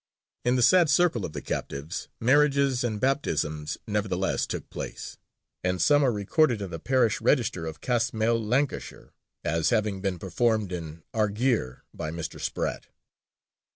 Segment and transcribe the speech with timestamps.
[0.43, 5.17] In the sad circle of the captives marriages and baptisms nevertheless took place,
[5.63, 10.71] and some are recorded in the parish register of Castmell, Lancashire, as having been performed
[10.71, 12.41] in "Argeir" by Mr.
[12.41, 12.87] Spratt.